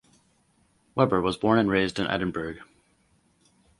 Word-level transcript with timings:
Webber 0.95 1.21
was 1.21 1.37
born 1.37 1.59
and 1.59 1.69
raised 1.69 1.99
in 1.99 2.07
Edinburgh. 2.07 2.55